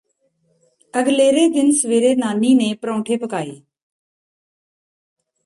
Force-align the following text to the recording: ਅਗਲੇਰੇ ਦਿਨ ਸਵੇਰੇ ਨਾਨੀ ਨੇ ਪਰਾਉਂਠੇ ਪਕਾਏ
ਅਗਲੇਰੇ 0.93 1.47
ਦਿਨ 1.49 1.71
ਸਵੇਰੇ 1.71 2.15
ਨਾਨੀ 2.15 2.53
ਨੇ 2.53 2.73
ਪਰਾਉਂਠੇ 2.73 3.17
ਪਕਾਏ 3.17 3.61